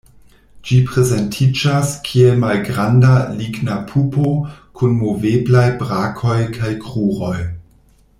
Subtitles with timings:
[0.67, 3.11] Ĝi prezentiĝas kiel malgranda
[3.41, 4.33] ligna pupo
[4.81, 7.37] kun moveblaj brakoj kaj kruroj.